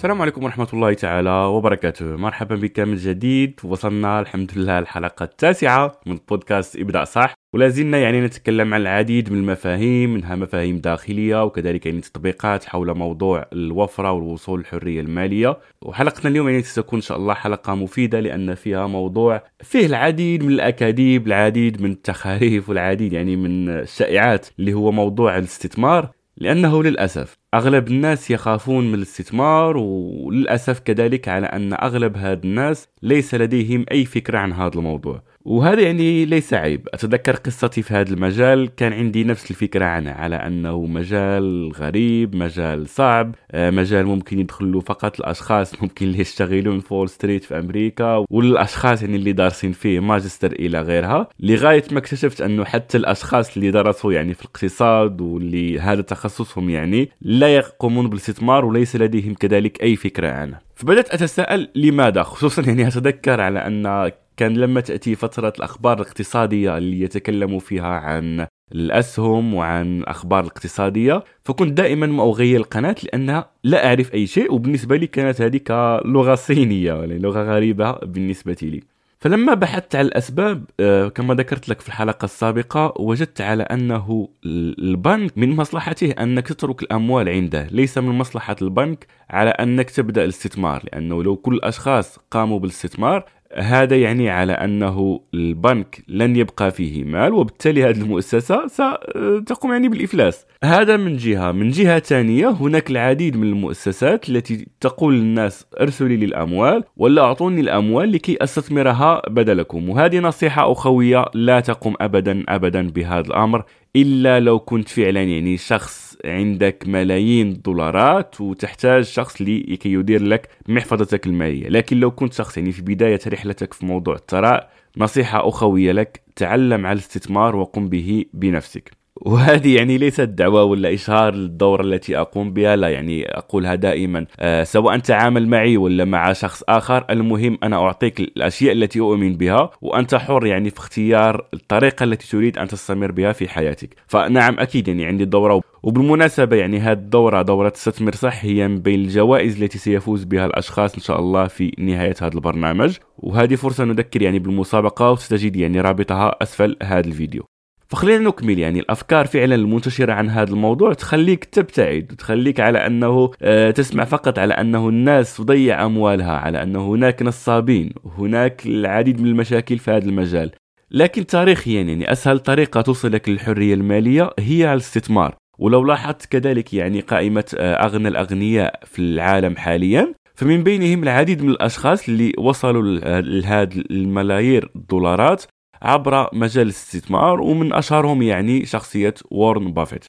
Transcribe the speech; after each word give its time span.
السلام 0.00 0.22
عليكم 0.22 0.44
ورحمة 0.44 0.68
الله 0.72 0.94
تعالى 0.94 1.30
وبركاته. 1.30 2.16
مرحبا 2.16 2.54
بك 2.54 2.80
من 2.80 2.96
جديد 2.96 3.60
وصلنا 3.64 4.20
الحمد 4.20 4.50
لله 4.56 4.78
الحلقة 4.78 5.24
التاسعة 5.24 6.00
من 6.06 6.18
بودكاست 6.28 6.76
ابدأ 6.76 7.04
صح. 7.04 7.34
ولا 7.54 7.68
زلنا 7.68 7.98
يعني 7.98 8.20
نتكلم 8.20 8.74
عن 8.74 8.80
العديد 8.80 9.32
من 9.32 9.38
المفاهيم 9.38 10.14
منها 10.14 10.36
مفاهيم 10.36 10.78
داخلية 10.78 11.44
وكذلك 11.44 11.86
يعني 11.86 12.00
تطبيقات 12.00 12.64
حول 12.64 12.94
موضوع 12.94 13.46
الوفرة 13.52 14.12
والوصول 14.12 14.58
للحرية 14.58 15.00
المالية. 15.00 15.58
وحلقتنا 15.82 16.30
اليوم 16.30 16.48
يعني 16.48 16.62
ستكون 16.62 16.98
إن 16.98 17.02
شاء 17.02 17.18
الله 17.18 17.34
حلقة 17.34 17.74
مفيدة 17.74 18.20
لأن 18.20 18.54
فيها 18.54 18.86
موضوع 18.86 19.42
فيه 19.62 19.86
العديد 19.86 20.44
من 20.44 20.52
الأكاذيب 20.52 21.26
العديد 21.26 21.82
من 21.82 21.90
التخاريف 21.90 22.68
والعديد 22.68 23.12
يعني 23.12 23.36
من 23.36 23.68
الشائعات 23.68 24.46
اللي 24.58 24.72
هو 24.72 24.92
موضوع 24.92 25.38
الاستثمار. 25.38 26.10
لأنه 26.36 26.82
للأسف 26.82 27.39
أغلب 27.54 27.88
الناس 27.88 28.30
يخافون 28.30 28.88
من 28.88 28.94
الاستثمار 28.94 29.76
وللأسف 29.76 30.78
كذلك 30.78 31.28
على 31.28 31.46
أن 31.46 31.72
أغلب 31.72 32.16
هاد 32.16 32.44
الناس 32.44 32.88
ليس 33.02 33.34
لديهم 33.34 33.84
أي 33.90 34.04
فكرة 34.04 34.38
عن 34.38 34.52
هذا 34.52 34.74
الموضوع. 34.74 35.22
وهذا 35.44 35.80
يعني 35.80 36.24
ليس 36.24 36.54
عيب. 36.54 36.88
أتذكر 36.94 37.36
قصتي 37.36 37.82
في 37.82 37.94
هذا 37.94 38.14
المجال. 38.14 38.74
كان 38.76 38.92
عندي 38.92 39.24
نفس 39.24 39.50
الفكرة 39.50 39.84
عنه 39.84 40.10
على 40.10 40.36
أنه 40.36 40.86
مجال 40.86 41.72
غريب 41.72 42.36
مجال 42.36 42.88
صعب 42.88 43.34
آه، 43.50 43.70
مجال 43.70 44.06
ممكن 44.06 44.38
يدخل 44.38 44.72
له 44.72 44.80
فقط 44.80 45.20
الأشخاص 45.20 45.74
ممكن 45.82 46.06
اللي 46.06 46.20
يشتغلون 46.20 46.80
Wall 46.80 47.08
Street 47.08 47.44
في 47.44 47.58
أمريكا 47.58 48.24
والأشخاص 48.30 49.02
يعني 49.02 49.16
اللي 49.16 49.32
دارسين 49.32 49.72
فيه 49.72 50.00
ماجستير 50.00 50.52
إلى 50.52 50.80
غيرها. 50.80 51.28
لغاية 51.40 51.84
ما 51.92 51.98
اكتشفت 51.98 52.40
أنه 52.40 52.64
حتى 52.64 52.98
الأشخاص 52.98 53.56
اللي 53.56 53.70
درسوا 53.70 54.12
يعني 54.12 54.34
في 54.34 54.42
الاقتصاد 54.42 55.20
واللي 55.20 55.80
هذا 55.80 56.02
تخصصهم 56.02 56.70
يعني 56.70 57.08
لا 57.40 57.54
يقومون 57.56 58.08
بالاستثمار 58.08 58.64
وليس 58.64 58.96
لديهم 58.96 59.34
كذلك 59.34 59.82
أي 59.82 59.96
فكرة 59.96 60.28
عنه. 60.28 60.58
فبدأت 60.74 61.14
أتساءل 61.14 61.68
لماذا؟ 61.74 62.22
خصوصا 62.22 62.62
يعني 62.62 62.88
أتذكر 62.88 63.40
على 63.40 63.58
أن 63.66 64.10
كان 64.36 64.56
لما 64.56 64.80
تأتي 64.80 65.14
فترة 65.14 65.52
الأخبار 65.58 66.00
الاقتصادية 66.00 66.78
اللي 66.78 67.00
يتكلموا 67.00 67.58
فيها 67.58 67.86
عن 67.86 68.46
الأسهم 68.72 69.54
وعن 69.54 70.00
الأخبار 70.00 70.40
الاقتصادية 70.40 71.24
فكنت 71.44 71.72
دائما 71.72 72.06
ما 72.06 72.22
أغير 72.22 72.60
القناة 72.60 72.96
لأنها 73.04 73.50
لا 73.64 73.86
أعرف 73.86 74.14
أي 74.14 74.26
شيء 74.26 74.54
وبالنسبة 74.54 74.96
لي 74.96 75.06
كانت 75.06 75.40
هذه 75.42 75.56
كلغة 75.56 76.34
صينية 76.34 76.94
يعني 76.94 77.18
لغة 77.18 77.42
غريبة 77.42 77.92
بالنسبة 77.92 78.56
لي. 78.62 78.80
فلما 79.20 79.54
بحثت 79.54 79.96
على 79.96 80.08
الأسباب 80.08 80.64
آه، 80.80 81.08
كما 81.08 81.34
ذكرت 81.34 81.68
لك 81.68 81.80
في 81.80 81.88
الحلقة 81.88 82.24
السابقة 82.24 82.94
وجدت 82.98 83.40
على 83.40 83.62
أنه 83.62 84.28
البنك 84.44 85.38
من 85.38 85.56
مصلحته 85.56 86.10
أنك 86.10 86.48
تترك 86.48 86.82
الأموال 86.82 87.28
عنده. 87.28 87.66
ليس 87.70 87.98
من 87.98 88.18
مصلحة 88.18 88.56
البنك 88.62 89.06
على 89.30 89.50
أنك 89.50 89.90
تبدأ 89.90 90.24
الاستثمار 90.24 90.82
لأنه 90.84 91.22
لو 91.22 91.36
كل 91.36 91.54
الأشخاص 91.54 92.18
قاموا 92.30 92.58
بالاستثمار 92.58 93.24
هذا 93.56 93.96
يعني 93.96 94.30
على 94.30 94.52
أنه 94.52 95.20
البنك 95.34 96.04
لن 96.08 96.36
يبقى 96.36 96.70
فيه 96.70 97.04
مال 97.04 97.32
وبالتالي 97.32 97.84
هذه 97.84 98.00
المؤسسة 98.00 98.66
ستقوم 98.66 99.72
يعني 99.72 99.88
بالإفلاس. 99.88 100.46
هذا 100.64 100.96
من 100.96 101.16
جهة. 101.16 101.52
من 101.52 101.70
جهة 101.70 101.98
ثانية 101.98 102.48
هناك 102.48 102.90
العديد 102.90 103.36
من 103.36 103.48
المؤسسات 103.48 104.28
التي 104.28 104.66
تقول 104.80 105.14
للناس 105.14 105.66
ارسلوا 105.80 106.08
لي 106.08 106.24
الأموال 106.24 106.84
ولا 106.96 107.22
أعطوني 107.22 107.60
الأموال 107.60 108.12
لكي 108.12 108.36
أستثمرها 108.40 109.22
بدلكم. 109.28 109.88
وهذه 109.88 110.18
نصيحة 110.18 110.72
أخوية 110.72 111.24
لا 111.34 111.60
تقم 111.60 111.94
أبدا 112.00 112.44
أبدا 112.48 112.88
بهذا 112.88 113.26
الأمر 113.26 113.64
إلا 113.96 114.40
لو 114.40 114.58
كنت 114.58 114.88
فعلا 114.88 115.22
يعني 115.22 115.56
شخص 115.56 116.09
عندك 116.24 116.84
ملايين 116.86 117.48
الدولارات 117.48 118.40
وتحتاج 118.40 119.04
شخص 119.04 119.42
لكي 119.42 119.92
يدير 119.92 120.22
لك 120.22 120.48
محفظتك 120.68 121.26
المالية. 121.26 121.68
لكن 121.68 122.00
لو 122.00 122.10
كنت 122.10 122.32
شخص 122.32 122.58
يعني 122.58 122.72
في 122.72 122.82
بداية 122.82 123.20
رحلتك 123.26 123.74
في 123.74 123.86
موضوع 123.86 124.14
الثراء 124.14 124.70
نصيحة 124.96 125.48
أخوية 125.48 125.92
لك 125.92 126.22
تعلم 126.36 126.86
على 126.86 126.92
الاستثمار 126.92 127.56
وقم 127.56 127.88
به 127.88 128.24
بنفسك. 128.34 128.99
وهذه 129.20 129.76
يعني 129.76 129.98
ليست 129.98 130.20
دعوة 130.20 130.64
ولا 130.64 130.94
إشهار 130.94 131.34
للدورة 131.34 131.82
التي 131.82 132.18
أقوم 132.18 132.52
بها 132.52 132.76
لا 132.76 132.88
يعني 132.88 133.24
أقولها 133.28 133.74
دائما. 133.74 134.26
أه 134.40 134.64
سواء 134.64 134.98
تعامل 134.98 135.48
معي 135.48 135.76
ولا 135.76 136.04
مع 136.04 136.32
شخص 136.32 136.62
آخر 136.68 137.04
المهم 137.10 137.58
أنا 137.62 137.76
أعطيك 137.76 138.20
الأشياء 138.20 138.72
التي 138.72 139.00
أؤمن 139.00 139.36
بها 139.36 139.70
وأنت 139.82 140.14
حر 140.14 140.46
يعني 140.46 140.70
في 140.70 140.78
اختيار 140.78 141.46
الطريقة 141.54 142.04
التي 142.04 142.30
تريد 142.30 142.58
أن 142.58 142.68
تستمر 142.68 143.12
بها 143.12 143.32
في 143.32 143.48
حياتك. 143.48 143.94
فنعم 144.06 144.60
أكيد 144.60 144.88
يعني 144.88 145.04
عندي 145.04 145.24
دورة 145.24 145.60
وبالمناسبة 145.82 146.56
يعني 146.56 146.78
هذه 146.78 146.92
الدورة 146.92 147.42
دورة 147.42 147.72
استثمر 147.76 148.14
صح 148.14 148.44
هي 148.44 148.68
من 148.68 148.78
بين 148.78 149.00
الجوائز 149.00 149.62
التي 149.62 149.78
سيفوز 149.78 150.24
بها 150.24 150.46
الأشخاص 150.46 150.94
إن 150.94 151.00
شاء 151.00 151.20
الله 151.20 151.46
في 151.46 151.72
نهاية 151.78 152.14
هذا 152.22 152.34
البرنامج. 152.34 152.96
وهذه 153.18 153.54
فرصة 153.54 153.84
نذكر 153.84 154.22
يعني 154.22 154.38
بالمسابقة 154.38 155.10
وستجد 155.10 155.56
يعني 155.56 155.80
رابطها 155.80 156.36
أسفل 156.42 156.76
هذا 156.82 157.06
الفيديو. 157.06 157.59
فخلينا 157.90 158.28
نكمل 158.28 158.58
يعني 158.58 158.80
الأفكار 158.80 159.26
فعلا 159.26 159.54
المنتشرة 159.54 160.12
عن 160.12 160.30
هذا 160.30 160.50
الموضوع 160.50 160.92
تخليك 160.92 161.44
تبتعد 161.44 162.12
وتخليك 162.12 162.60
على 162.60 162.86
أنه 162.86 163.30
آه، 163.42 163.70
تسمع 163.70 164.04
فقط 164.04 164.38
على 164.38 164.54
أنه 164.54 164.88
الناس 164.88 165.36
تضيع 165.36 165.84
أموالها 165.84 166.32
على 166.32 166.62
أنه 166.62 166.94
هناك 166.94 167.22
نصابين 167.22 167.92
وهناك 168.04 168.66
العديد 168.66 169.20
من 169.20 169.26
المشاكل 169.26 169.78
في 169.78 169.90
هذا 169.90 170.04
المجال. 170.08 170.50
لكن 170.90 171.26
تاريخيا 171.26 171.82
يعني 171.82 172.12
أسهل 172.12 172.38
طريقة 172.38 172.80
توصلك 172.80 173.28
للحرية 173.28 173.74
المالية 173.74 174.30
هي 174.38 174.72
الاستثمار. 174.72 175.36
ولو 175.58 175.84
لاحظت 175.84 176.26
كذلك 176.26 176.74
يعني 176.74 177.00
قائمة 177.00 177.44
آه، 177.58 177.74
أغنى 177.74 178.08
الأغنياء 178.08 178.80
في 178.84 178.98
العالم 178.98 179.56
حاليا 179.56 180.14
فمن 180.34 180.62
بينهم 180.62 181.02
العديد 181.02 181.42
من 181.42 181.50
الأشخاص 181.50 182.08
اللي 182.08 182.32
وصلوا 182.38 182.82
لهذه 183.20 183.84
الملايير 183.90 184.70
الدولارات. 184.76 185.44
عبر 185.82 186.28
مجال 186.32 186.64
الاستثمار 186.64 187.40
ومن 187.40 187.72
أشهرهم 187.72 188.22
يعني 188.22 188.66
شخصية 188.66 189.14
وارن 189.30 189.72
بافيت. 189.72 190.04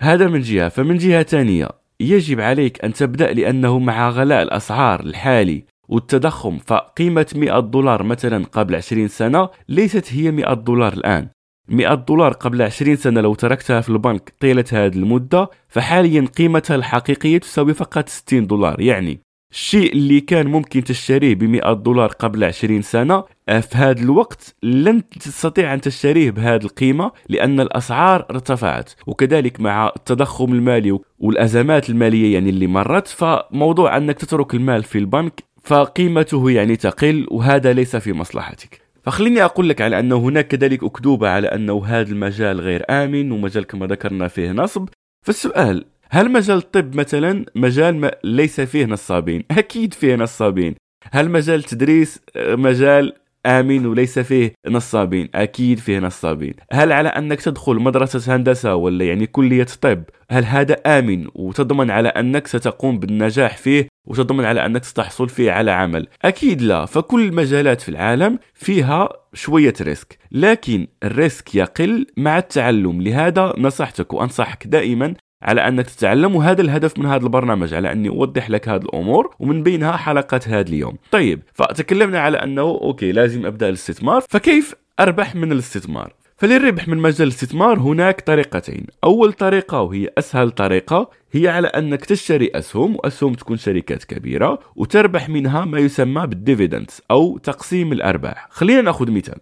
هذا 0.00 0.28
من 0.28 0.40
جهة 0.40 0.68
فمن 0.68 0.96
جهة 0.96 1.22
ثانية 1.22 1.68
يجب 2.00 2.40
عليك 2.40 2.84
أن 2.84 2.92
تبدأ 2.92 3.32
لأنه 3.32 3.78
مع 3.78 4.10
غلاء 4.10 4.42
الأسعار 4.42 5.00
الحالي 5.00 5.64
والتضخم 5.88 6.58
فقيمة 6.58 7.26
100 7.34 7.60
دولار 7.60 8.02
مثلا 8.02 8.44
قبل 8.44 8.74
20 8.74 9.08
سنة 9.08 9.48
ليست 9.68 10.12
هي 10.12 10.30
100 10.30 10.54
دولار 10.54 10.92
الآن. 10.92 11.28
100 11.68 11.94
دولار 11.94 12.32
قبل 12.32 12.62
20 12.62 12.96
سنة 12.96 13.20
لو 13.20 13.34
تركتها 13.34 13.80
في 13.80 13.88
البنك 13.88 14.32
طيلة 14.40 14.64
هذه 14.72 14.96
المدة 14.96 15.50
فحاليا 15.68 16.26
قيمتها 16.38 16.74
الحقيقية 16.74 17.38
تساوي 17.38 17.74
فقط 17.74 18.08
60 18.08 18.46
دولار 18.46 18.80
يعني 18.80 19.20
الشيء 19.52 19.92
اللي 19.92 20.20
كان 20.20 20.46
ممكن 20.46 20.84
تشتريه 20.84 21.34
ب 21.34 21.44
100 21.44 21.72
دولار 21.72 22.08
قبل 22.08 22.44
20 22.44 22.82
سنة 22.82 23.24
آه، 23.48 23.60
في 23.60 23.76
هذا 23.76 24.00
الوقت 24.00 24.54
لن 24.62 25.08
تستطيع 25.08 25.74
أن 25.74 25.80
تشتريه 25.80 26.30
بهذه 26.30 26.62
القيمة 26.64 27.12
لأن 27.28 27.60
الأسعار 27.60 28.26
ارتفعت. 28.30 28.90
وكذلك 29.06 29.60
مع 29.60 29.92
التضخم 29.96 30.52
المالي 30.52 30.98
والأزمات 31.18 31.90
المالية 31.90 32.34
يعني 32.34 32.50
اللي 32.50 32.66
مرت 32.66 33.08
فموضوع 33.08 33.96
أنك 33.96 34.18
تترك 34.18 34.54
المال 34.54 34.82
في 34.82 34.98
البنك 34.98 35.44
فقيمته 35.64 36.50
يعني 36.50 36.76
تقل 36.76 37.26
وهذا 37.30 37.72
ليس 37.72 37.96
في 37.96 38.12
مصلحتك. 38.12 38.80
فخليني 39.02 39.44
أقول 39.44 39.68
لك 39.68 39.80
على 39.80 39.98
أنه 39.98 40.16
هناك 40.16 40.48
كذلك 40.48 40.84
أكذوبة 40.84 41.28
على 41.28 41.48
أنه 41.48 41.86
هذا 41.86 42.10
المجال 42.10 42.60
غير 42.60 42.84
آمن 42.90 43.32
ومجال 43.32 43.64
كما 43.66 43.86
ذكرنا 43.86 44.28
فيه 44.28 44.52
نصب. 44.52 44.88
فالسؤال 45.26 45.84
هل 46.14 46.32
مجال 46.32 46.56
الطب 46.56 46.96
مثلا 46.96 47.44
مجال 47.54 47.96
ما 47.96 48.10
ليس 48.24 48.60
فيه 48.60 48.84
نصابين؟ 48.84 49.44
أكيد 49.50 49.94
فيه 49.94 50.14
نصابين. 50.14 50.74
هل 51.12 51.30
مجال 51.30 51.58
التدريس 51.58 52.20
آه، 52.36 52.54
مجال 52.54 53.12
آمن 53.46 53.86
وليس 53.86 54.18
فيه 54.18 54.52
نصابين؟ 54.68 55.28
أكيد 55.34 55.78
فيه 55.78 55.98
نصابين. 55.98 56.54
هل 56.72 56.92
على 56.92 57.08
أنك 57.08 57.40
تدخل 57.40 57.74
مدرسة 57.74 58.36
هندسة 58.36 58.74
ولا 58.74 59.04
يعني 59.04 59.26
كلية 59.26 59.66
طب 59.80 60.02
هل 60.30 60.44
هذا 60.44 60.74
آمن 60.74 61.26
وتضمن 61.34 61.90
على 61.90 62.08
أنك 62.08 62.46
ستقوم 62.46 62.98
بالنجاح 62.98 63.56
فيه 63.56 63.88
وتضمن 64.06 64.44
على 64.44 64.66
أنك 64.66 64.84
ستحصل 64.84 65.28
فيه 65.28 65.52
على 65.52 65.70
عمل؟ 65.70 66.06
أكيد 66.24 66.62
لا 66.62 66.86
فكل 66.86 67.28
المجالات 67.28 67.80
في 67.80 67.88
العالم 67.88 68.38
فيها 68.54 69.08
شوية 69.34 69.74
risk 69.80 70.18
لكن 70.32 70.86
ال 71.04 71.14
risk 71.14 71.54
يقل 71.54 72.06
مع 72.16 72.38
التعلم. 72.38 73.02
لهذا 73.02 73.54
نصحتك 73.58 74.12
وأنصحك 74.12 74.66
دائما 74.66 75.14
على 75.42 75.68
أنك 75.68 75.86
تتعلم 75.86 76.36
وهذا 76.36 76.60
الهدف 76.62 76.98
من 76.98 77.06
هذا 77.06 77.24
البرنامج 77.24 77.74
على 77.74 77.92
أني 77.92 78.08
أوضح 78.08 78.50
لك 78.50 78.68
هذه 78.68 78.82
الأمور 78.82 79.34
ومن 79.38 79.62
بينها 79.62 79.96
حلقة 79.96 80.40
هذا 80.46 80.68
اليوم. 80.68 80.96
طيب 81.10 81.42
فتكلمنا 81.54 82.20
على 82.20 82.38
أنه 82.38 82.62
okay 82.62 83.12
لازم 83.12 83.46
أبدأ 83.46 83.68
الاستثمار 83.68 84.20
فكيف 84.28 84.74
أربح 85.00 85.34
من 85.34 85.52
الاستثمار؟ 85.52 86.12
فللربح 86.36 86.88
من 86.88 86.98
مجال 86.98 87.22
الاستثمار 87.22 87.78
هناك 87.78 88.20
طريقتين. 88.20 88.86
أول 89.04 89.32
طريقة 89.32 89.80
وهي 89.80 90.08
أسهل 90.18 90.50
طريقة 90.50 91.10
هي 91.32 91.48
على 91.48 91.68
أنك 91.68 92.04
تشتري 92.04 92.50
أسهم 92.54 92.96
وأسهم 92.96 93.34
تكون 93.34 93.56
شركات 93.56 94.04
كبيرة 94.04 94.58
وتربح 94.76 95.28
منها 95.28 95.64
ما 95.64 95.78
يسمى 95.78 96.26
بال 96.26 96.40
dividends 96.40 97.02
أو 97.10 97.38
تقسيم 97.38 97.92
الأرباح. 97.92 98.48
خلينا 98.50 98.80
نأخذ 98.82 99.10
مثال. 99.10 99.38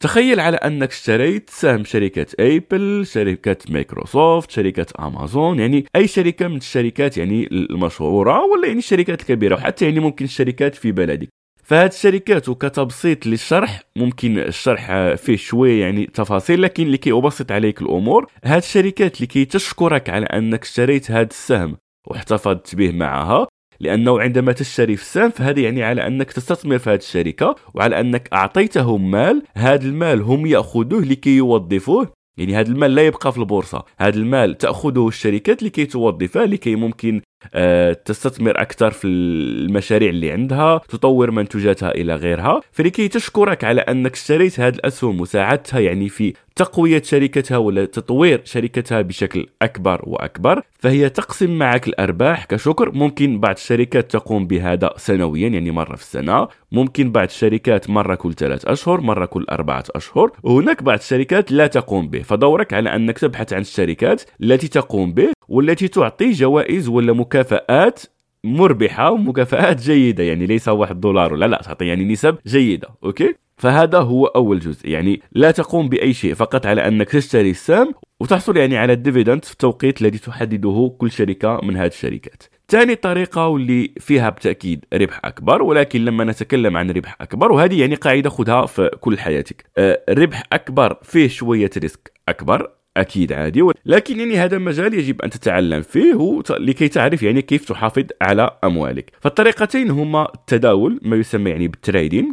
تخيل 0.00 0.40
على 0.40 0.56
أنك 0.56 0.90
اشتريت 0.90 1.50
سهم 1.50 1.84
شركة 1.84 2.26
Apple 2.40 3.06
شركة 3.06 3.56
مايكروسوفت 3.70 4.50
شركة 4.50 4.86
أمازون 5.06 5.60
يعني 5.60 5.84
أي 5.96 6.06
شركة 6.06 6.48
من 6.48 6.56
الشركات 6.56 7.16
يعني 7.16 7.46
المشهورة 7.52 8.44
ولا 8.44 8.66
يعني 8.66 8.78
الشركات 8.78 9.20
الكبيرة 9.20 9.54
وحتى 9.54 9.84
يعني 9.84 10.00
ممكن 10.00 10.24
الشركات 10.24 10.74
في 10.74 10.92
بلدك. 10.92 11.28
فهاد 11.64 11.92
الشركات 11.92 12.48
وكتبسيط 12.48 13.26
للشرح 13.26 13.82
ممكن 13.96 14.38
الشرح 14.38 15.14
فيه 15.14 15.36
شوية 15.36 15.80
يعني 15.80 16.06
تفاصيل 16.06 16.62
لكن 16.62 16.88
لكي 16.88 17.12
ابسط 17.12 17.52
عليك 17.52 17.82
الأمور 17.82 18.26
هاد 18.44 18.62
الشركات 18.62 19.20
لكي 19.20 19.44
تشكرك 19.44 20.10
على 20.10 20.26
أنك 20.26 20.62
اشتريت 20.62 21.10
هاد 21.10 21.30
السهم 21.30 21.76
واحتفظت 22.06 22.74
به 22.74 22.92
معها 22.92 23.46
لأنه 23.80 24.20
عندما 24.20 24.52
تشتري 24.52 24.96
في 24.96 25.02
السهم 25.02 25.30
فهذا 25.30 25.60
يعني 25.60 25.82
على 25.82 26.06
أنك 26.06 26.32
تستثمر 26.32 26.78
في 26.78 26.90
هذه 26.90 26.96
الشركة 26.96 27.54
وعلى 27.74 28.00
أنك 28.00 28.28
اعطيتهم 28.32 29.10
مال 29.10 29.42
هذا 29.54 29.84
المال 29.86 30.22
هم 30.22 30.46
يأخذوه 30.46 31.04
لكي 31.04 31.36
يوظفوه. 31.36 32.18
يعني 32.38 32.56
هذا 32.56 32.68
المال 32.68 32.94
لا 32.94 33.06
يبقى 33.06 33.32
في 33.32 33.38
البورصة. 33.38 33.84
هذا 33.98 34.16
المال 34.16 34.58
تأخذه 34.58 35.08
الشركات 35.08 35.62
لكي 35.62 35.86
توظفه 35.86 36.44
لكي 36.44 36.76
ممكن 36.76 37.20
آه، 37.54 37.92
تستثمر 37.92 38.60
أكثر 38.60 38.90
في 38.90 39.06
المشاريع 39.06 40.10
اللي 40.10 40.32
عندها 40.32 40.78
تطور 40.88 41.30
منتوجاتها 41.30 41.90
إلى 41.90 42.14
غيرها. 42.16 42.60
فلكي 42.72 43.08
تشكرك 43.08 43.64
على 43.64 43.80
أنك 43.80 44.12
اشتريت 44.12 44.60
هذه 44.60 44.74
الأسهم 44.74 45.20
وساعدتها 45.20 45.80
يعني 45.80 46.08
في 46.08 46.34
تقوية 46.58 47.02
شركتها 47.02 47.56
ولا 47.56 47.84
تطوير 47.84 48.40
شركتها 48.44 49.02
بشكل 49.02 49.46
أكبر 49.62 50.00
وأكبر 50.06 50.62
فهي 50.78 51.08
تقسم 51.08 51.58
معك 51.58 51.88
الأرباح 51.88 52.44
كشكر. 52.44 52.92
ممكن 52.92 53.40
بعض 53.40 53.54
الشركات 53.54 54.10
تقوم 54.10 54.46
بهذا 54.46 54.90
سنويا 54.96 55.48
يعني 55.48 55.70
مرة 55.70 55.96
في 55.96 56.02
السنة. 56.02 56.48
ممكن 56.72 57.12
بعض 57.12 57.24
الشركات 57.24 57.90
مرة 57.90 58.14
كل 58.14 58.34
ثلاث 58.34 58.66
أشهر 58.66 59.00
مرة 59.00 59.26
كل 59.26 59.46
أربعة 59.50 59.84
أشهر. 59.90 60.30
وهناك 60.42 60.82
بعض 60.82 60.98
الشركات 60.98 61.52
لا 61.52 61.66
تقوم 61.66 62.08
به. 62.08 62.22
فدورك 62.22 62.72
على 62.72 62.94
أنك 62.94 63.18
تبحث 63.18 63.52
عن 63.52 63.60
الشركات 63.60 64.22
التي 64.42 64.68
تقوم 64.68 65.12
به 65.12 65.32
والتي 65.48 65.88
تعطي 65.88 66.30
جوائز 66.30 66.88
ولا 66.88 67.12
مكافآت 67.12 68.02
مربحة 68.44 69.10
ومكافآت 69.10 69.80
جيدة 69.80 70.24
يعني 70.24 70.46
ليس 70.46 70.68
واحد 70.68 71.00
دولار 71.00 71.32
ولا 71.32 71.46
لا 71.46 71.60
تعطي 71.62 71.86
يعني 71.86 72.04
نسب 72.04 72.36
جيدة 72.46 72.88
okay؟ 73.04 73.34
فهذا 73.58 73.98
هو 73.98 74.26
أول 74.26 74.58
جزء. 74.58 74.88
يعني 74.88 75.22
لا 75.32 75.50
تقوم 75.50 75.88
بأي 75.88 76.12
شيء 76.12 76.34
فقط 76.34 76.66
على 76.66 76.88
أنك 76.88 77.08
تشتري 77.08 77.50
السهم 77.50 77.94
وتحصل 78.20 78.56
يعني 78.56 78.76
على 78.76 78.92
ال 78.92 78.98
dividend 78.98 79.44
في 79.44 79.52
التوقيت 79.52 80.02
الذي 80.02 80.18
تحدده 80.18 80.94
كل 80.98 81.10
شركة 81.10 81.60
من 81.62 81.76
هذه 81.76 81.86
الشركات. 81.86 82.42
ثاني 82.68 82.94
طريقة 82.94 83.46
واللي 83.46 83.90
فيها 84.00 84.30
بالتأكيد 84.30 84.84
ربح 84.94 85.20
أكبر 85.24 85.62
ولكن 85.62 86.04
لما 86.04 86.24
نتكلم 86.24 86.76
عن 86.76 86.90
ربح 86.90 87.16
أكبر 87.20 87.52
وهذه 87.52 87.80
يعني 87.80 87.94
قاعدة 87.94 88.30
خذها 88.30 88.66
في 88.66 88.90
كل 89.00 89.18
حياتك. 89.18 89.64
أه 89.78 90.00
ربح 90.08 90.42
أكبر 90.52 90.96
فيه 91.02 91.28
شوية 91.28 91.70
risk 91.78 92.12
أكبر 92.28 92.70
أكيد 92.96 93.32
عادي 93.32 93.64
لكن 93.86 94.20
يعني 94.20 94.36
هذا 94.36 94.58
مجال 94.58 94.94
يجب 94.94 95.22
أن 95.22 95.30
تتعلم 95.30 95.82
فيه 95.82 96.42
لكي 96.50 96.88
تعرف 96.88 97.22
يعني 97.22 97.42
كيف 97.42 97.64
تحافظ 97.64 98.04
على 98.22 98.50
أموالك. 98.64 99.12
فالطريقتين 99.20 99.90
هما 99.90 100.28
التداول 100.34 101.00
ما 101.02 101.16
يسمى 101.16 101.50
يعني 101.50 101.68
بال 101.68 101.82
trading 101.82 102.32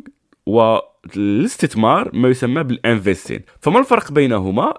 والاستثمار 1.15 2.09
ما 2.13 2.29
يسمى 2.29 2.63
بال 2.63 2.76
investing. 2.76 3.41
فما 3.61 3.79
الفرق 3.79 4.11
بينهما؟ 4.11 4.73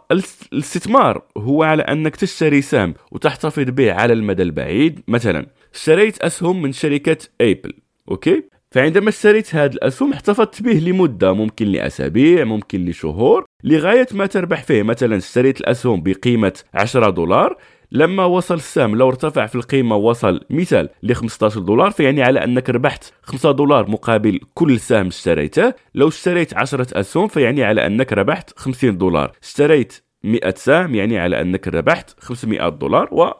الاستثمار 0.52 1.22
هو 1.36 1.62
على 1.62 1.82
أنك 1.82 2.16
تشتري 2.16 2.62
سهم 2.62 2.94
وتحتفظ 3.12 3.70
به 3.70 3.92
على 3.92 4.12
المدى 4.12 4.42
البعيد. 4.42 5.00
مثلا 5.08 5.46
اشتريت 5.74 6.18
أسهم 6.18 6.62
من 6.62 6.72
شركة 6.72 7.18
Apple 7.40 7.72
okay؟ 8.10 8.42
فعندما 8.70 9.08
اشتريت 9.08 9.54
هذه 9.54 9.72
الأسهم 9.72 10.12
احتفظت 10.12 10.62
به 10.62 10.72
لمدة 10.72 11.32
ممكن 11.32 11.66
لأسابيع 11.66 12.44
ممكن 12.44 12.84
لشهور 12.84 13.44
لغاية 13.64 14.06
ما 14.12 14.26
تربح 14.26 14.62
فيه. 14.62 14.82
مثلا 14.82 15.16
اشتريت 15.16 15.60
الأسهم 15.60 16.02
بقيمة 16.02 16.52
10 16.74 17.10
دولار 17.10 17.56
لما 17.92 18.24
وصل 18.24 18.54
السهم 18.54 18.96
لو 18.96 19.08
ارتفع 19.08 19.46
في 19.46 19.54
القيمة 19.54 19.96
وصل 19.96 20.40
مثال 20.50 20.88
ل 21.02 21.12
15 21.12 21.60
دولار 21.60 21.90
فيعني 21.90 22.22
على 22.22 22.44
أنك 22.44 22.70
ربحت 22.70 23.12
5 23.22 23.50
دولار 23.50 23.90
مقابل 23.90 24.40
كل 24.54 24.80
سهم 24.80 25.06
اشتريته. 25.06 25.74
لو 25.94 26.08
اشتريت 26.08 26.54
10 26.54 26.86
أسهم 27.00 27.28
فيعني 27.28 27.64
على 27.64 27.86
أنك 27.86 28.12
ربحت 28.12 28.58
50 28.58 28.98
دولار. 28.98 29.32
اشتريت 29.42 30.02
100 30.22 30.54
سهم 30.56 30.94
يعني 30.94 31.18
على 31.18 31.40
أنك 31.40 31.68
ربحت 31.68 32.20
500 32.20 32.68
دولار 32.68 33.08
و 33.12 33.30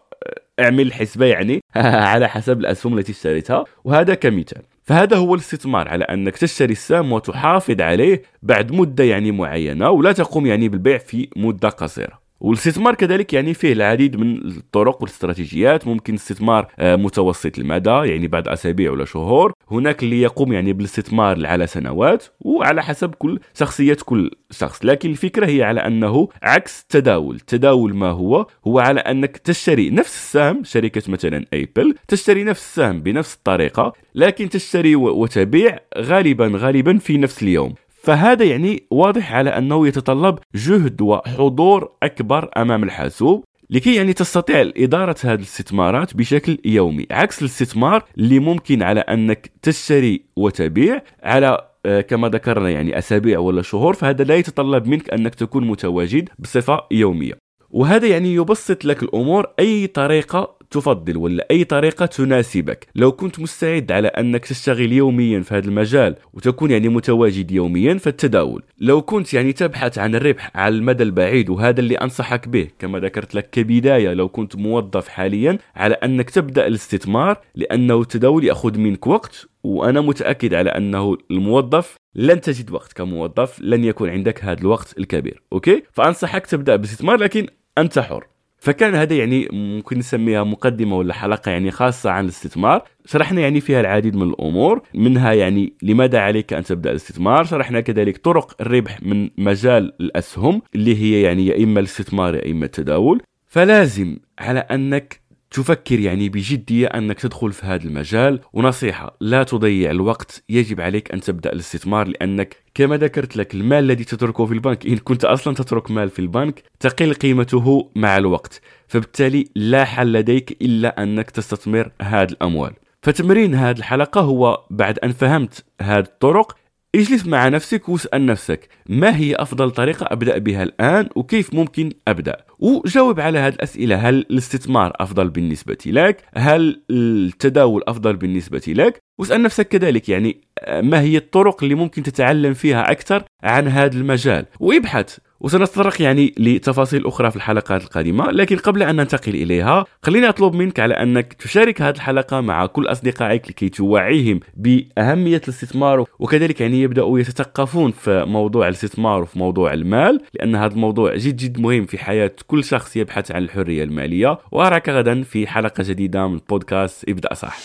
اعمل 0.61 0.87
الحسبة 0.87 1.27
يعني 1.27 1.61
على 2.13 2.29
حسب 2.29 2.61
الأسهم 2.61 2.99
التي 2.99 3.13
اشتريتها 3.13 3.65
وهذا 3.85 4.15
كمثال. 4.15 4.63
فهذا 4.83 5.17
هو 5.17 5.35
الاستثمار 5.35 5.89
على 5.89 6.05
أنك 6.05 6.37
تشتري 6.37 6.73
السهم 6.73 7.13
وتحافظ 7.13 7.81
عليه 7.81 8.23
بعد 8.43 8.73
مدة 8.73 9.05
يعني 9.05 9.33
معينة 9.33 9.91
ولا 9.91 10.13
تقوم 10.13 10.47
يعني 10.47 10.69
بالبيع 10.69 10.99
في 10.99 11.29
مدة 11.37 11.69
قصيرة. 11.69 12.26
والاستثمار 12.41 12.95
كذلك 12.95 13.33
يعني 13.33 13.55
فيه 13.55 13.73
العديد 13.73 14.17
من 14.17 14.37
الطرق 14.37 15.03
والاستراتيجيات. 15.03 15.87
ممكن 15.87 16.15
استثمار 16.15 16.67
آه، 16.79 16.97
متوسط 16.97 17.59
المدى 17.59 17.91
يعني 17.91 18.29
بعد 18.29 18.49
أسابيع 18.49 18.91
ولا 18.91 19.05
شهور. 19.05 19.53
هناك 19.71 20.03
اللي 20.03 20.21
يقوم 20.21 20.53
يعني 20.53 20.73
بالاستثمار 20.73 21.47
على 21.47 21.67
سنوات 21.67 22.25
وعلى 22.41 22.83
حسب 22.83 23.15
كل 23.15 23.41
شخصية 23.55 23.97
كل 24.05 24.31
شخص. 24.51 24.85
لكن 24.85 25.11
الفكرة 25.11 25.47
هي 25.47 25.63
على 25.63 25.81
أنه 25.87 26.29
عكس 26.43 26.83
التداول 26.83 27.35
التداول 27.35 27.95
ما 27.95 28.11
هو؟ 28.11 28.47
هو 28.67 28.79
على 28.79 29.01
أنك 29.01 29.37
تشتري 29.37 29.91
نفس 29.91 30.17
السهم 30.17 30.65
شركة 30.65 31.03
مثلا 31.09 31.45
ايبل 31.53 31.95
تشتري 32.09 32.45
نفس 32.45 32.63
السهم 32.63 33.01
بنفس 33.01 33.35
الطريقة 33.35 33.93
لكن 34.15 34.49
تشتري 34.49 34.97
وتبيع 34.97 35.79
غالبا 35.99 36.53
غالبا 36.55 36.99
في 36.99 37.19
نفس 37.19 37.43
اليوم. 37.43 37.75
فهذا 38.07 38.45
يعني 38.45 38.83
واضح 38.91 39.35
على 39.35 39.51
أنه 39.51 39.89
يتطلب 39.89 40.39
جهد 40.55 41.03
وحضور 41.03 41.93
أكبر 42.03 42.51
أمام 42.57 42.85
الحاسوب 42.85 43.45
لكي 43.71 43.95
يعني 43.95 44.13
تستطيع 44.13 44.71
إدارة 44.77 45.17
هذه 45.25 45.35
الاستثمارات 45.35 46.17
بشكل 46.17 46.59
يومي. 46.65 47.07
عكس 47.11 47.41
الاستثمار 47.41 48.05
اللي 48.19 48.39
ممكن 48.39 48.83
على 48.83 49.01
أنك 49.01 49.51
تشتري 49.63 50.25
وتبيع 50.37 51.03
على 51.23 51.69
آه، 51.87 52.01
كما 52.01 52.29
ذكرنا 52.29 52.71
يعني 52.71 52.99
أسابيع 52.99 53.39
ولا 53.39 53.63
شهور 53.63 53.95
فهذا 53.95 54.25
لا 54.25 54.37
يتطلب 54.37 54.87
منك 54.87 55.11
أنك 55.11 55.35
تكون 55.35 55.67
متواجد 55.67 56.29
بصفة 56.39 56.81
يومية. 56.91 57.39
وهذا 57.71 58.07
يعني 58.07 58.35
يبسط 58.35 58.85
لك 58.85 59.03
الأمور 59.03 59.47
أي 59.59 59.87
طريقة 59.87 60.56
تفضل 60.71 61.17
ولا 61.17 61.47
أي 61.51 61.65
طريقة 61.65 62.07
تناسبك. 62.07 62.87
لو 62.95 63.13
كنت 63.13 63.41
مستعد 63.41 63.93
على 63.93 64.09
أنك 64.09 64.45
تشتغل 64.47 64.93
يوميا 64.93 65.41
في 65.41 65.55
هذا 65.55 65.69
المجال 65.69 66.17
وتكون 66.35 66.71
يعني 66.71 66.89
متواجد 66.89 67.51
يوميا 67.51 67.95
فالتداول 67.95 68.63
لو 68.79 69.03
كنت 69.03 69.35
يعني 69.35 69.53
تبحث 69.53 69.99
عن 69.99 70.15
الربح 70.15 70.51
على 70.55 70.75
المدى 70.75 71.03
البعيد 71.03 71.51
وهذا 71.51 71.81
اللي 71.81 71.95
أنصحك 71.95 72.49
به 72.49 72.69
كما 72.79 72.99
ذكرت 72.99 73.35
لك 73.35 73.51
كبداية 73.51 74.13
لو 74.13 74.29
كنت 74.29 74.57
موظف 74.57 75.09
حاليا 75.09 75.59
على 75.77 75.95
أنك 75.95 76.31
تبدأ 76.31 76.67
الاستثمار 76.67 77.41
لأنه 77.55 78.01
التداول 78.01 78.45
يأخذ 78.45 78.79
منك 78.79 79.07
وقت 79.07 79.49
وأنا 79.65 80.01
متأكد 80.01 80.55
على 80.55 80.71
أنه 80.71 81.17
الموظف 81.31 81.97
لن 82.15 82.41
تجد 82.41 82.71
وقت 82.71 82.93
كموظف 82.93 83.61
لن 83.61 83.85
يكون 83.85 84.11
عندك 84.11 84.45
هذا 84.45 84.61
الوقت 84.61 84.99
الكبير. 84.99 85.43
أوكي؟ 85.53 85.83
فأنصحك 85.93 86.47
تبدأ 86.47 86.77
بالاستثمار 86.77 87.17
لكن 87.17 87.47
أنت 87.79 87.99
حر. 87.99 88.27
فكان 88.67 88.95
هذا 88.95 89.15
يعني 89.15 89.49
ممكن 89.53 89.99
نسميها 89.99 90.45
مقدمة 90.45 90.97
ولا 90.97 91.15
حلقة 91.15 91.51
يعني 91.51 91.71
خاصة 91.71 92.11
عن 92.11 92.25
الاستثمار. 92.25 92.83
شرحنا 93.05 93.41
يعني 93.41 93.61
فيها 93.61 93.81
العديد 93.81 94.17
من 94.17 94.23
الأمور 94.23 94.83
منها 94.95 95.33
يعني 95.33 95.73
لماذا 95.83 96.21
عليك 96.21 96.53
أن 96.53 96.65
تبدأ 96.65 96.91
الاستثمار؟ 96.91 97.45
شرحنا 97.45 97.81
كذلك 97.81 98.17
طرق 98.17 98.57
الربح 98.61 99.03
من 99.03 99.31
مجال 99.39 99.93
الأسهم 100.01 100.63
اللي 100.75 101.03
هي 101.03 101.23
يعني 101.23 101.47
يا 101.47 101.65
إما 101.65 101.81
الاستثمار 101.81 102.35
يا 102.35 102.51
إما 102.51 102.65
التداول. 102.65 103.23
فلازم 103.47 104.17
على 104.39 104.61
أنك 104.61 105.21
تفكر 105.51 106.01
يعني 106.01 106.29
بجدية 106.29 106.87
أنك 106.87 107.21
تدخل 107.21 107.53
في 107.53 107.67
هذا 107.67 107.85
المجال. 107.85 108.41
ونصيحة 108.53 109.17
لا 109.21 109.43
تضيع 109.43 109.91
الوقت. 109.91 110.45
يجب 110.49 110.81
عليك 110.81 111.13
أن 111.13 111.21
تبدأ 111.21 111.53
الاستثمار 111.53 112.09
لأنك 112.09 112.57
كما 112.75 112.97
ذكرت 112.97 113.37
لك 113.37 113.55
المال 113.55 113.85
الذي 113.85 114.05
تتركه 114.05 114.47
في 114.47 114.55
البنك 114.55 114.87
إن 114.87 114.97
كنت 114.97 115.25
أصلا 115.25 115.55
تترك 115.55 115.91
مال 115.91 116.11
في 116.11 116.19
البنك 116.19 116.63
تقل 116.81 117.15
قيمته 117.15 117.91
مع 117.97 118.17
الوقت. 118.17 118.61
فبالتالي 118.89 119.49
لا 119.57 119.85
حل 119.85 120.13
لديك 120.13 120.57
إلا 120.63 121.03
أنك 121.03 121.31
تستثمر 121.31 121.91
هذه 122.03 122.29
الأموال. 122.31 122.73
فتمرين 123.03 123.55
هذه 123.55 123.79
الحلقة 123.79 124.21
هو 124.21 124.65
بعد 124.71 124.99
أن 124.99 125.13
فهمت 125.13 125.65
هذه 125.81 126.05
الطرق. 126.05 126.57
اجلس 126.97 127.27
مع 127.27 127.49
نفسك 127.49 127.89
واسأل 127.89 128.27
نفسك 128.27 128.69
ما 128.89 129.17
هي 129.17 129.35
أفضل 129.35 129.71
طريقة 129.71 130.07
أبدأ 130.11 130.39
بها 130.39 130.63
الآن 130.63 131.09
وكيف 131.17 131.55
ممكن 131.55 131.93
أبدأ؟ 132.09 132.37
وجاوب 132.59 133.21
على 133.21 133.39
هذه 133.39 133.55
الأسئلة 133.55 134.09
هل 134.09 134.15
الاستثمار 134.15 134.93
أفضل 135.01 135.31
بالنسبة 135.31 135.79
لك؟ 135.87 136.23
هل 136.35 136.83
التداول 136.91 137.83
أفضل 137.89 138.17
بالنسبة 138.17 138.63
لك؟ 138.69 138.99
واسأل 139.19 139.43
نفسك 139.43 139.69
كذلك 139.69 140.09
يعني 140.09 140.41
ما 140.69 141.01
هي 141.01 141.17
الطرق 141.17 141.63
اللي 141.63 141.75
ممكن 141.75 142.03
تتعلم 142.03 142.55
فيها 142.55 142.91
أكثر 142.91 143.25
عن 143.43 143.69
هذا 143.69 143.97
المجال؟ 143.97 144.47
وابحث 144.61 145.19
وسنتطرق 145.41 146.03
يعني 146.03 146.35
لتفاصيل 146.39 147.07
أخرى 147.07 147.31
في 147.31 147.37
الحلقات 147.37 147.83
القادمة 147.83 148.31
لكن 148.31 148.57
قبل 148.57 148.83
أن 148.83 148.97
ننتقل 148.97 149.35
إليها 149.35 149.85
خليني 150.03 150.29
أطلب 150.29 150.55
منك 150.55 150.81
على 150.81 150.95
أنك 150.95 151.33
تشارك 151.33 151.83
هذه 151.83 151.95
الحلقة 151.95 152.41
مع 152.41 152.67
كل 152.67 152.87
أصدقائك 152.87 153.51
لكي 153.51 153.69
توعيهم 153.69 154.41
بأهمية 154.57 155.41
الاستثمار 155.45 156.05
وكذلك 156.19 156.61
يعني 156.61 156.83
يبدأوا 156.83 157.19
يتثقفون 157.19 157.91
في 157.91 158.25
موضوع 158.25 158.69
الاستثمار 158.69 159.23
وفي 159.23 159.39
موضوع 159.39 159.73
المال 159.73 160.21
لأن 160.35 160.57
هذا 160.57 160.75
الموضوع 160.75 161.17
جد 161.17 161.37
جد 161.37 161.61
مهم 161.61 161.87
في 161.87 161.99
حياة 161.99 162.33
كل 162.47 162.65
شخص 162.65 162.97
يبحث 162.97 163.33
عن 163.33 163.43
الحرية 163.43 163.85
المالية. 163.85 164.39
وأراك 164.53 164.89
غدا 164.89 165.23
في 165.23 165.47
حلقة 165.47 165.85
جديدة 165.87 166.29
من 166.29 166.41
بودكاست 166.49 167.09
إبدأ 167.09 167.35
صح. 167.35 167.59